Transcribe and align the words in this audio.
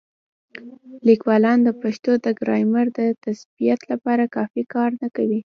لیکوالان 1.07 1.57
د 1.63 1.69
پښتو 1.81 2.11
د 2.25 2.27
ګرامر 2.39 2.85
د 2.97 2.99
تثبیت 3.23 3.79
لپاره 3.91 4.31
کافي 4.35 4.63
کار 4.73 4.89
نه 5.01 5.07
کوي. 5.15 5.39